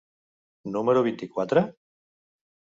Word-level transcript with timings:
número 0.77 1.05
vint-i-quatre? 1.09 1.65